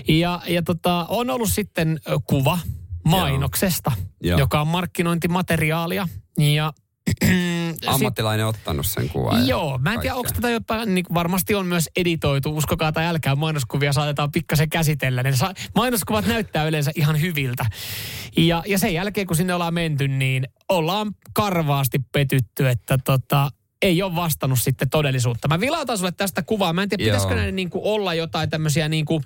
Ja, 0.09 0.41
ja 0.47 0.63
tota, 0.63 1.07
on 1.09 1.31
ollut 1.31 1.53
sitten 1.53 2.01
kuva 2.27 2.59
mainoksesta, 3.09 3.93
Joo. 4.21 4.39
joka 4.39 4.61
on 4.61 4.67
markkinointimateriaalia. 4.67 6.09
Ja 6.39 6.73
sit, 7.81 7.89
Ammattilainen 7.89 8.47
ottanut 8.47 8.87
sen 8.87 9.09
kuvan. 9.09 9.49
Joo, 9.49 9.79
mä 9.79 9.95
en 9.95 10.01
tiedä, 10.01 10.15
onko 10.15 10.31
tätä 10.35 10.51
jopa, 10.51 10.85
niin 10.85 11.05
varmasti 11.15 11.55
on 11.55 11.67
myös 11.67 11.89
editoitu, 11.97 12.57
uskokaa 12.57 12.93
tai 12.93 13.07
älkää, 13.07 13.37
mainoskuvia 13.37 13.93
saatetaan 13.93 14.33
pikkasen 14.33 14.71
käsitellä. 14.71 15.23
Ne 15.23 15.37
sa- 15.37 15.55
mainoskuvat 15.75 16.27
näyttää 16.27 16.69
yleensä 16.69 16.91
ihan 16.95 17.21
hyviltä. 17.21 17.67
Ja, 18.37 18.63
ja 18.67 18.79
sen 18.79 18.95
jälkeen, 18.95 19.27
kun 19.27 19.37
sinne 19.37 19.55
ollaan 19.55 19.75
menty, 19.75 20.09
niin 20.09 20.49
ollaan 20.69 21.13
karvaasti 21.33 21.99
petytty, 22.13 22.69
että 22.69 22.99
tota, 23.05 23.51
ei 23.83 24.03
ole 24.03 24.15
vastannut 24.15 24.59
sitten 24.61 24.91
todellisuutta. 24.91 25.49
Mä 25.49 25.61
vilautan 25.61 25.99
sulle 25.99 26.13
tästä 26.13 26.43
kuvaa. 26.43 26.73
Mä 26.73 26.83
en 26.83 26.89
tiedä, 26.89 27.03
Joo. 27.03 27.07
pitäisikö 27.07 27.35
näiden 27.35 27.57
niin 27.57 27.71
kuin 27.71 27.85
olla 27.85 28.15
jotain 28.15 28.51
tämmöisiä 28.51 28.89
niin 28.89 29.05
kuin, 29.05 29.25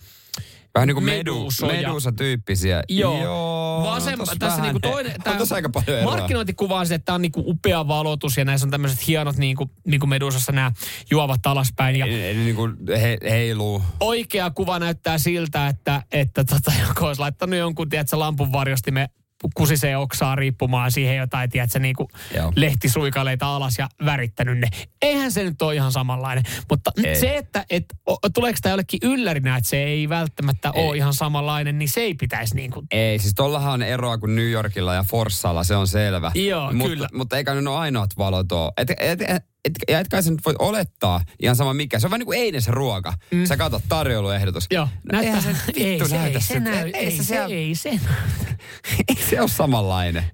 Vähän 0.74 0.86
niin 0.86 0.94
kuin 0.94 1.04
medu, 1.04 1.16
meduusoja. 1.34 1.72
medusa-tyyppisiä. 1.88 2.82
Joo. 2.88 3.22
Joo 3.22 3.82
Vasem, 3.86 4.18
tossa 4.18 4.36
tässä 4.38 4.46
vähän- 4.56 4.62
niinku 4.62 4.80
toinen, 4.80 5.12
on 5.26 5.36
tossa 5.36 5.54
aika 5.54 5.68
paljon 5.70 5.98
eroa. 5.98 6.10
markkinointikuva 6.16 6.78
on 6.78 6.86
se, 6.86 6.94
että 6.94 7.04
tämä 7.04 7.14
on 7.14 7.22
niinku 7.22 7.42
upea 7.46 7.88
valotus 7.88 8.36
ja 8.36 8.44
näissä 8.44 8.66
on 8.66 8.70
tämmöiset 8.70 9.08
hienot 9.08 9.36
niinku, 9.36 9.70
niinku 9.86 10.06
medusassa 10.06 10.52
nämä 10.52 10.72
juovat 11.10 11.46
alaspäin. 11.46 11.96
Ja 11.96 12.06
Eli 12.06 12.34
niin 12.38 12.56
kuin 12.56 12.76
he, 13.00 13.18
heiluu. 13.30 13.82
oikea 14.00 14.50
kuva 14.50 14.78
näyttää 14.78 15.18
siltä, 15.18 15.68
että, 15.68 16.02
että 16.12 16.44
tota, 16.44 16.72
joku 16.88 17.04
olisi 17.04 17.20
laittanut 17.20 17.58
jonkun, 17.58 17.88
tiedätkö, 17.88 18.18
lampun 18.18 18.52
varjostimen 18.52 19.08
kusisee 19.54 19.96
oksaa 19.96 20.36
riippumaan 20.36 20.92
siihen 20.92 21.16
jotain, 21.16 21.50
tiedätkö, 21.50 21.78
niin 21.78 21.96
kuin 21.96 22.08
Joo. 22.36 22.52
lehtisuikaleita 22.56 23.56
alas 23.56 23.78
ja 23.78 23.88
värittänyt 24.04 24.58
ne. 24.58 24.68
Eihän 25.02 25.32
se 25.32 25.44
nyt 25.44 25.62
ole 25.62 25.74
ihan 25.74 25.92
samanlainen. 25.92 26.44
Mutta 26.70 26.90
Ei. 27.04 27.20
se, 27.20 27.36
että 27.36 27.64
et, 27.70 27.84
o, 28.10 28.16
tuleeko 28.34 28.58
tämä 28.62 28.72
jollekin 28.72 29.00
yllärinä, 29.02 29.56
että 29.56 29.70
se 29.70 29.82
ei 29.82 30.08
välttämättä 30.08 30.72
ei. 30.74 30.86
ole 30.86 30.96
ihan 30.96 31.14
samanlainen, 31.14 31.78
niin 31.78 31.88
se 31.88 32.00
ei 32.00 32.14
pitäisi 32.14 32.56
niin 32.56 32.70
kuin 32.70 32.86
Ei, 32.90 33.18
siis 33.18 33.34
tollahan 33.34 33.72
on 33.72 33.82
eroa 33.82 34.18
kuin 34.18 34.34
New 34.34 34.50
Yorkilla 34.50 34.94
ja 34.94 35.04
Forssalla, 35.10 35.64
se 35.64 35.76
on 35.76 35.88
selvä. 35.88 36.32
Joo, 36.34 36.72
mutta, 36.72 36.88
kyllä. 36.88 37.08
Mutta 37.12 37.36
eikä 37.36 37.54
ne 37.54 37.70
ole 37.70 37.78
ainoat 37.78 38.10
valot 38.18 38.52
ole. 38.52 38.72
Et, 38.76 38.90
et, 38.90 39.22
et, 39.22 39.51
et, 39.64 39.72
ja 39.88 40.00
et 40.00 40.08
kai 40.08 40.22
sä 40.22 40.30
nyt 40.30 40.40
voi 40.46 40.54
olettaa 40.58 41.20
ihan 41.42 41.56
sama 41.56 41.74
mikä. 41.74 41.98
Se 41.98 42.06
on 42.06 42.10
vähän 42.10 42.18
niin 42.18 42.26
kuin 42.26 42.38
eines 42.38 42.68
ruoka. 42.68 43.12
Mm. 43.30 43.44
Sä 43.44 43.56
katsot 43.56 43.82
tarjoiluehdotus. 43.88 44.66
Joo, 44.70 44.88
No, 45.12 45.20
eihän 45.20 45.42
se 45.42 45.48
ei, 45.76 45.92
vittu 45.92 46.08
se, 46.08 46.16
näytä 46.16 46.38
ei, 46.38 46.42
se, 46.42 46.60
näy, 46.60 46.90
Ei 46.94 47.04
ei, 47.04 47.16
se 47.16 47.24
se, 47.24 47.44
ei 47.44 47.74
se. 47.74 47.90
Ei 49.08 49.16
se 49.30 49.40
ole 49.40 49.48
samanlainen. 49.48 50.24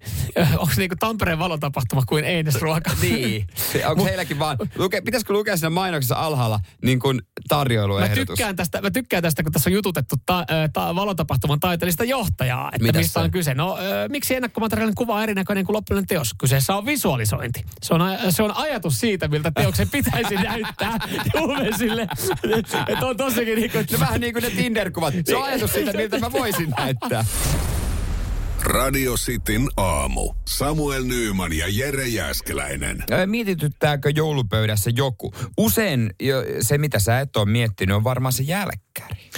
Onko 0.53 0.75
se 0.75 0.81
niinku 0.81 0.97
Tampereen 0.99 1.39
valotapahtuma 1.39 2.03
kuin 2.07 2.25
Einesruoka? 2.25 2.91
niin. 3.03 3.47
Se, 3.73 3.87
onko 3.87 4.05
heilläkin 4.05 4.39
vaan, 4.39 4.57
luke, 4.77 5.01
pitäisikö 5.01 5.33
lukea 5.33 5.57
siinä 5.57 5.71
mainoksessa 5.71 6.15
alhaalla 6.15 6.61
niin 6.85 6.99
kuin 7.01 7.17
Mä 7.17 7.23
tarjoiluehdotus? 7.49 8.27
tykkään, 8.27 8.57
tästä, 8.57 8.83
mä 8.83 8.91
tykkään 8.91 9.23
tästä, 9.23 9.43
kun 9.43 9.53
tässä 9.53 9.71
on 9.71 9.75
jututettu 9.75 10.15
ta, 10.27 10.47
ta, 10.73 10.95
valotapahtuman 10.95 11.61
taiteellista 11.61 12.05
johtajaa, 12.05 12.69
että 12.73 12.83
Mitäs 12.87 13.01
mistä 13.03 13.21
se? 13.21 13.25
on 13.25 13.31
kyse. 13.31 13.55
No, 13.55 13.79
ö, 13.79 14.09
miksi 14.09 14.35
ennakkomateriaalin 14.35 14.95
kuva 14.95 15.15
on 15.15 15.23
erinäköinen 15.23 15.65
kuin 15.65 15.75
loppujen 15.75 16.07
teos? 16.07 16.35
Kyseessä 16.39 16.75
on 16.77 16.87
visualisointi. 16.87 17.65
Se 17.83 17.95
on, 17.95 18.01
se 18.31 18.43
on 18.43 18.57
ajatus 18.57 19.01
siitä, 19.01 19.29
miltä 19.29 19.51
teoksen 19.55 19.89
pitäisi 19.89 20.35
näyttää 20.49 20.99
Juvesille. 21.41 22.09
että 22.89 23.07
on 23.07 23.17
tossakin 23.17 23.57
niin 23.57 23.71
kuin, 23.71 23.87
No 23.93 24.01
vähän 24.01 24.21
niin 24.21 24.33
kuin 24.33 24.43
ne 24.43 24.51
Tinder-kuvat. 24.51 25.15
Se 25.27 25.37
on 25.37 25.45
ajatus 25.45 25.73
siitä, 25.73 25.93
miltä 25.93 26.19
mä 26.19 26.33
voisin 26.33 26.75
näyttää. 26.79 27.25
Radio 28.61 29.15
Cityn 29.15 29.69
aamu. 29.77 30.35
Samuel 30.49 31.05
Nyyman 31.05 31.53
ja 31.53 31.67
Jere 31.69 32.09
Jäskeläinen. 32.09 33.05
Ö, 33.11 33.27
Mietityttääkö 33.27 34.11
joulupöydässä 34.15 34.91
joku? 34.95 35.35
Usein 35.59 36.15
jo, 36.21 36.37
se, 36.61 36.79
mitä 36.79 36.99
sä 36.99 37.21
et 37.21 37.37
ole 37.37 37.51
miettinyt, 37.51 37.97
on 37.97 38.05
varmaan 38.05 38.33
se 38.33 38.43
jälkkäri. 38.43 39.31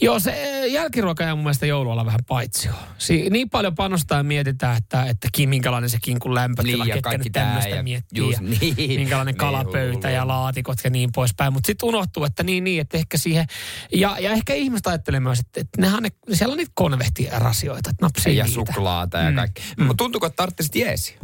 Joo, 0.00 0.20
se, 0.20 0.49
jälkiruoka 0.66 1.22
ja 1.24 1.34
mun 1.34 1.44
mielestä 1.44 1.66
joulualla 1.66 2.06
vähän 2.06 2.20
paitsi 2.28 2.68
si- 2.98 3.30
Niin 3.30 3.50
paljon 3.50 3.74
panostaa 3.74 4.18
ja 4.18 4.22
mietitään, 4.22 4.76
että, 4.76 5.04
että 5.04 5.28
ki, 5.32 5.46
minkälainen 5.46 5.90
se 5.90 5.98
kinkun 6.02 6.34
lämpötila, 6.34 6.84
Niin, 6.84 6.88
ja 6.88 6.94
ketkä 6.94 7.10
kaikki 7.10 7.28
nyt 7.28 7.32
tämmöistä 7.32 7.70
ja 7.76 7.82
miettii. 7.82 8.18
just 8.22 8.40
ja 8.40 8.48
niin. 8.60 8.76
Minkälainen 9.00 9.32
Niin, 9.32 9.38
kalapöytä 9.38 10.10
ja 10.10 10.20
hullu. 10.20 10.32
laatikot 10.32 10.78
ja 10.84 10.90
niin 10.90 11.10
poispäin. 11.14 11.52
Mutta 11.52 11.66
sitten 11.66 11.88
unohtuu, 11.88 12.24
että 12.24 12.42
niin, 12.42 12.64
niin, 12.64 12.80
että 12.80 12.96
ehkä 12.98 13.18
siihen... 13.18 13.46
Ja, 13.94 14.16
ja 14.20 14.30
ehkä 14.30 14.54
ihmiset 14.54 14.86
ajattelee 14.86 15.20
myös, 15.20 15.40
että, 15.40 15.60
että 15.60 15.80
nehän 15.80 16.02
ne, 16.02 16.08
siellä 16.32 16.52
on 16.52 16.58
niitä 16.58 16.72
konvehtirasioita, 16.74 17.90
että 17.90 18.04
napsii 18.04 18.36
Ja 18.36 18.44
niitä. 18.44 18.54
suklaata 18.54 19.18
ja 19.18 19.32
kaikki. 19.32 19.62
Mm. 19.76 19.84
Mutta 19.84 20.04
tuntuuko, 20.04 20.26
että 20.26 20.36
tarvitsisi 20.36 20.80
jeesi? 20.80 21.16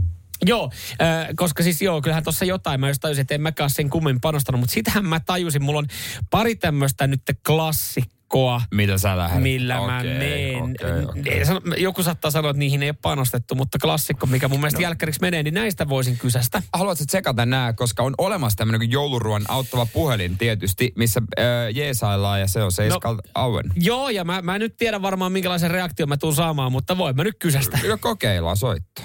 Joo, 0.46 0.70
äh, 1.02 1.28
koska 1.36 1.62
siis 1.62 1.82
joo, 1.82 2.02
kyllähän 2.02 2.22
tuossa 2.24 2.44
jotain, 2.44 2.80
mä 2.80 2.88
just 2.88 3.00
tajusin, 3.00 3.20
että 3.22 3.34
en 3.34 3.40
mäkään 3.40 3.70
sen 3.70 3.90
kummemmin 3.90 4.20
panostanut, 4.20 4.60
mutta 4.60 4.72
sitähän 4.74 5.06
mä 5.06 5.20
tajusin, 5.20 5.62
mulla 5.62 5.78
on 5.78 5.86
pari 6.30 6.56
tämmöistä 6.56 7.06
nyt 7.06 7.22
klassikkoa, 8.28 8.62
Mitä 8.74 8.98
sä 8.98 9.16
lähdet? 9.16 9.42
millä 9.42 9.80
mä 9.86 10.02
meen. 10.02 10.62
okei, 10.62 11.04
okei. 11.20 11.32
Ei 11.38 11.44
sano- 11.44 11.60
Joku 11.76 12.02
saattaa 12.02 12.30
sanoa, 12.30 12.50
että 12.50 12.58
niihin 12.58 12.82
ei 12.82 12.88
ole 12.90 12.96
panostettu, 13.02 13.54
mutta 13.54 13.78
klassikko, 13.78 14.26
mikä 14.26 14.48
mun 14.48 14.60
mielestä 14.60 14.78
no. 14.78 14.82
jälkkäriksi 14.82 15.20
menee, 15.20 15.42
niin 15.42 15.54
näistä 15.54 15.88
voisin 15.88 16.18
kysästä. 16.18 16.62
Haluatko 16.72 17.04
tsekata 17.06 17.46
nämä, 17.46 17.72
koska 17.72 18.02
on 18.02 18.14
olemassa 18.18 18.56
tämmöinen 18.56 18.80
kuin 18.80 18.90
jouluruoan 18.90 19.44
auttava 19.48 19.86
puhelin 19.86 20.38
tietysti, 20.38 20.92
missä 20.96 21.22
äh, 21.38 21.44
jeesaillaan 21.74 22.40
ja 22.40 22.48
se 22.48 22.62
on 22.62 22.72
Seiskal 22.72 23.14
no. 23.14 23.20
Auen. 23.34 23.72
Joo, 23.76 24.08
ja 24.08 24.24
mä, 24.24 24.42
mä 24.42 24.54
en 24.54 24.60
nyt 24.60 24.76
tiedä 24.76 25.02
varmaan 25.02 25.32
minkälaisen 25.32 25.70
reaktion 25.70 26.08
mä 26.08 26.16
tuun 26.16 26.34
saamaan, 26.34 26.72
mutta 26.72 26.98
voin 26.98 27.16
mä 27.16 27.24
nyt 27.24 27.36
kysästä. 27.38 27.78
Jo 27.84 27.98
kokeillaan 27.98 28.56
soittaa. 28.56 29.04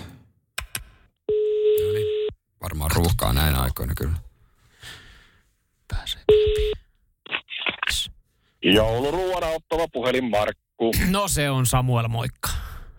No 1.85 1.91
niin. 1.93 2.27
Varmaan 2.61 2.91
ruuhkaa 2.91 3.33
näin 3.33 3.55
aikoina 3.55 3.93
kyllä. 3.97 4.13
Pääsee. 5.87 6.21
Jouluruoan 8.63 9.43
auttava 9.43 9.87
puhelin 9.93 10.29
Markku. 10.29 10.91
No 11.09 11.27
se 11.27 11.49
on 11.49 11.65
Samuel, 11.65 12.07
moikka. 12.07 12.49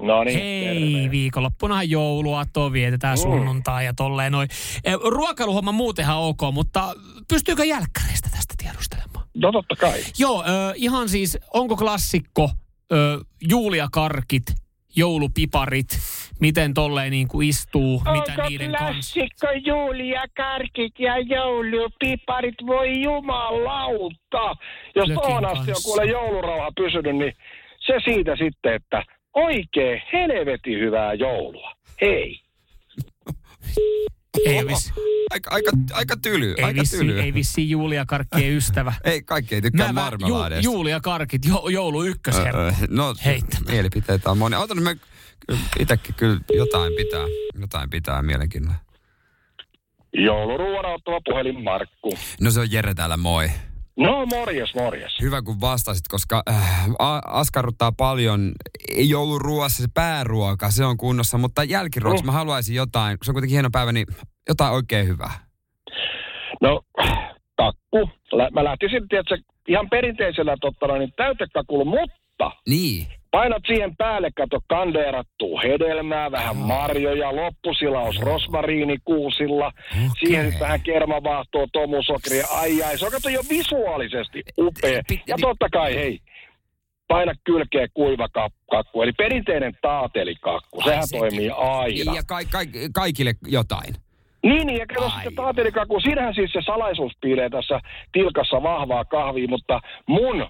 No 0.02 0.24
niin, 0.24 0.38
Hei, 0.40 0.92
terve. 0.94 1.10
viikonloppunahan 1.10 1.90
jouluaattoa 1.90 2.72
vietetään 2.72 3.18
Mm. 3.18 3.22
sunnuntai 3.22 3.84
ja 3.84 3.94
tolleen 3.94 4.32
noin. 4.32 4.48
Eh, 4.84 4.94
Ruokailuhomma 4.94 5.72
muutenhan 5.72 6.18
ok, 6.18 6.40
mutta 6.52 6.94
pystyykö 7.28 7.64
jälkkäreistä 7.64 8.28
tästä 8.30 8.54
tiedustelemaan? 8.58 9.26
No 9.34 9.52
totta 9.52 9.76
kai. 9.76 10.00
Joo, 10.18 10.42
ö, 10.44 10.72
ihan 10.76 11.08
siis, 11.08 11.38
onko 11.54 11.76
klassikko 11.76 12.50
ö, 12.92 13.20
Julia-karkit, 13.48 14.42
joulupiparit, 14.96 15.98
miten 16.42 16.74
tolleen 16.74 17.10
niin 17.10 17.28
kuin 17.28 17.48
istuu, 17.48 17.98
mitä 17.98 18.32
Onko 18.32 18.48
niiden 18.48 18.72
kanssa? 18.72 18.86
klassikko 18.92 19.46
Julia 19.66 20.22
Karkit 20.36 20.94
ja 20.98 21.18
joulupiparit? 21.18 22.54
Voi 22.66 23.02
jumalauta. 23.02 24.56
Jos 24.94 25.08
tuohon 25.14 25.44
asti 25.44 25.70
on 25.70 25.82
kuule 25.84 26.04
joulurauha 26.04 26.70
pysynyt, 26.76 27.16
niin 27.16 27.32
se 27.86 27.94
siitä 28.04 28.36
sitten, 28.36 28.74
että 28.74 29.04
oikein 29.34 30.02
helvetin 30.12 30.78
hyvää 30.78 31.14
joulua. 31.14 31.72
Hei. 32.00 32.40
Ei, 34.46 34.66
vissi, 34.66 34.92
Aika, 35.30 35.50
aika, 35.50 35.70
aika 35.92 36.16
tyly, 36.22 36.54
ei, 36.58 36.64
aika 36.64 36.80
vissi, 36.80 36.98
tyly. 36.98 37.20
ei 37.20 37.34
vissi 37.34 37.70
Julia-karkkien 37.70 38.52
ystävä. 38.56 38.92
ei, 39.04 39.22
kaikki 39.22 39.54
ei 39.54 39.62
tykkää 39.62 39.92
mä, 39.92 40.00
ju, 40.00 40.04
marmelaadesta. 40.04 40.64
Julia-karkit, 40.64 41.42
jo, 41.48 41.68
joulu 41.68 42.02
ykkösherkku. 42.04 42.58
Öö, 42.60 42.72
no, 42.90 43.14
Heittämään. 43.24 43.72
mielipiteitä 43.74 44.30
on 44.30 44.38
monia. 44.38 44.58
Otan 44.58 44.82
mä 44.82 44.94
itsekin 45.80 46.14
kyllä 46.14 46.38
jotain 46.52 46.92
pitää, 46.96 47.24
jotain 47.60 47.90
pitää 47.90 48.22
mielenkiinnolla. 48.22 48.76
Jouluruoan 50.14 50.84
auttava 50.86 51.20
puhelin 51.24 51.62
Markku. 51.64 52.14
No 52.40 52.50
se 52.50 52.60
on 52.60 52.72
Jere 52.72 52.94
täällä, 52.94 53.16
moi. 53.16 53.48
No 53.96 54.26
morjes, 54.26 54.74
morjes. 54.74 55.12
Hyvä 55.20 55.42
kun 55.42 55.60
vastasit, 55.60 56.08
koska 56.08 56.42
äh, 56.50 56.88
askarruttaa 57.26 57.92
paljon 57.92 58.52
jouluruoassa 58.98 59.82
se 59.82 59.88
pääruoka, 59.94 60.70
se 60.70 60.84
on 60.84 60.96
kunnossa, 60.96 61.38
mutta 61.38 61.64
jälkiruoksi 61.64 62.22
Mm. 62.22 62.26
mä 62.26 62.32
haluaisin 62.32 62.76
jotain, 62.76 63.18
se 63.22 63.30
on 63.30 63.34
kuitenkin 63.34 63.54
hieno 63.56 63.68
päivä, 63.72 63.92
niin 63.92 64.06
jotain 64.48 64.72
oikein 64.72 65.06
hyvää. 65.08 65.30
No, 66.60 66.80
kakku. 67.56 68.10
Lä- 68.32 68.50
Mä 68.50 68.64
lähtisin, 68.64 69.08
tiedätkö, 69.08 69.38
ihan 69.68 69.88
perinteisellä 69.90 70.56
tottana, 70.60 70.98
niin 70.98 71.12
täytekakulla, 71.16 71.84
mutta 71.84 72.50
Niin. 72.68 73.06
Painat 73.32 73.62
siihen 73.66 73.96
päälle, 73.96 74.30
kato 74.36 74.58
kandeerattua 74.68 75.60
hedelmää, 75.60 76.30
vähän 76.30 76.56
marjoja, 76.56 77.36
loppusilaus 77.36 78.20
rosmariinikuusilla, 78.20 79.66
Okei. 79.66 80.08
siihen 80.20 80.44
sitten 80.44 80.60
vähän 80.60 80.80
kermavaahtoa, 80.80 81.66
tomusokria, 81.72 82.46
ai 82.50 82.82
ai, 82.82 82.98
se 82.98 83.06
on 83.06 83.12
kato 83.12 83.28
jo 83.28 83.40
visuaalisesti 83.50 84.42
upea. 84.58 85.02
Ja 85.26 85.36
totta 85.40 85.68
kai, 85.72 85.94
hei, 85.94 86.18
paina 87.08 87.32
kylkeä 87.44 87.86
kuiva 87.94 88.28
kakku, 88.70 89.02
eli 89.02 89.12
perinteinen 89.12 89.72
taatelikakku, 89.82 90.82
sehän 90.84 91.06
sekin. 91.06 91.20
toimii 91.20 91.50
aina. 91.50 92.14
Ja 92.16 92.22
ka- 92.26 92.44
ka- 92.50 92.90
kaikille 92.94 93.32
jotain. 93.46 93.94
Niin, 94.42 94.66
niin, 94.66 94.78
ja 94.78 94.86
kato 94.86 95.04
Ai. 95.04 95.10
sitten 95.10 95.34
taatelikakku, 95.34 96.00
siinähän 96.00 96.34
siis 96.34 96.52
se 96.52 96.60
salaisuus 96.66 97.12
piilee 97.20 97.50
tässä 97.50 97.80
tilkassa 98.12 98.62
vahvaa 98.62 99.04
kahvia, 99.04 99.48
mutta 99.48 99.80
mun 100.08 100.46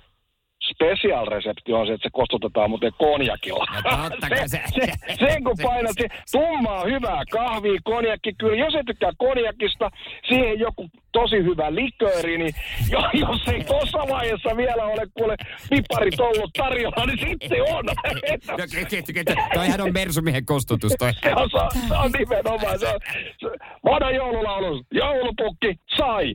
special-resepti 0.75 1.73
on 1.73 1.87
se, 1.87 1.93
että 1.93 2.07
se 2.09 2.11
kostutetaan 2.13 2.71
muuten 2.71 2.93
konjakilla. 2.99 3.65
No 3.85 4.29
kai 4.29 4.49
se- 4.49 4.63
se, 4.75 4.93
sen 5.19 5.45
kun 5.45 5.57
painat 5.63 5.97
se 6.01 6.09
tummaa 6.33 6.85
hyvää 6.85 7.23
kahvia, 7.31 7.81
konjakki, 7.85 8.33
kyllä 8.39 8.57
jos 8.57 8.75
et 8.75 8.87
tykkää 8.87 9.11
konjakista, 9.19 9.91
siihen 10.29 10.59
joku 10.59 10.89
tosi 11.13 11.37
hyvä 11.37 11.75
likööri, 11.75 12.39
niin 12.39 12.55
jo, 12.91 13.01
jos 13.13 13.49
ei 13.49 13.65
tuossa 13.65 13.99
vaiheessa 13.99 14.57
vielä 14.57 14.85
ole 14.85 15.07
kuule 15.15 15.37
piparit 15.71 16.21
ollut 16.21 16.51
tarjolla, 16.59 17.07
niin 17.07 17.19
sitten 17.19 17.63
on. 17.75 17.85
Että 18.23 18.53
No, 18.59 18.65
ke- 18.65 18.87
ke- 18.91 19.33
ke- 19.33 19.55
Toihan 19.55 19.81
on 19.81 19.93
Mersumiehen 19.93 20.47
kostutus 20.47 20.93
toi. 20.99 21.13
se 21.23 21.35
on, 21.41 21.51
se 21.51 21.57
on, 21.59 21.71
se 21.89 21.95
on 21.95 22.11
nimenomaan. 22.19 22.79
Se 22.79 22.89
on, 22.89 23.01
se, 23.41 23.47
vanha 23.85 24.11
joululaulu, 24.11 24.83
joulupukki, 24.93 25.75
sai. 25.97 26.35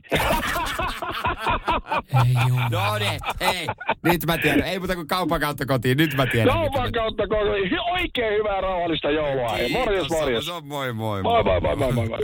Ei. 2.26 2.34
No 2.70 2.98
niin, 2.98 3.20
hei, 3.40 3.66
nyt 4.04 4.26
mä 4.32 4.38
tiedän. 4.38 4.62
Ei 4.62 4.78
muuta 4.78 4.94
kuin 4.94 5.06
kaupan 5.06 5.40
kautta 5.40 5.66
kotiin, 5.66 5.96
nyt 5.98 6.14
mä 6.16 6.26
tiedän. 6.26 6.54
Kaupan 6.54 6.92
kautta 6.92 7.22
koko- 7.28 7.92
oikein 7.92 8.32
hyvää 8.38 8.60
rauhallista 8.60 9.10
joulua. 9.10 9.48
Hei, 9.48 9.72
morjes, 9.72 10.08
morjes. 10.10 10.46
Se 10.46 10.52
on 10.52 10.66
moi 10.66 10.92
moi. 10.92 11.22
Moi, 11.22 11.44
moi, 11.44 11.60
moi, 11.60 11.76
moi, 11.76 11.92
moi, 11.92 12.08
moi. 12.08 12.18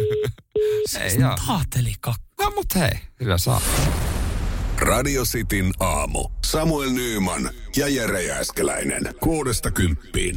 Hei, 1.00 1.20
joo. 1.20 1.34
Taatelikakku. 1.46 2.24
No 2.42 2.50
mut 2.50 2.74
hei, 2.76 2.90
kyllä 3.18 3.38
saa. 3.38 3.60
Radio 4.78 5.22
Cityn 5.22 5.72
aamu. 5.80 6.28
Samuel 6.44 6.90
Nyyman 6.90 7.50
ja 7.76 7.88
Jere 7.88 8.22
Jääskeläinen. 8.22 9.02
Kuudesta 9.20 9.70
kymppiin. 9.70 10.36